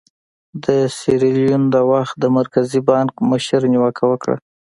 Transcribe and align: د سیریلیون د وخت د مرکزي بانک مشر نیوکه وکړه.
د 0.63 0.67
سیریلیون 0.97 1.63
د 1.73 1.75
وخت 1.91 2.15
د 2.19 2.25
مرکزي 2.37 2.79
بانک 2.89 3.11
مشر 3.29 3.61
نیوکه 3.73 4.03
وکړه. 4.07 4.35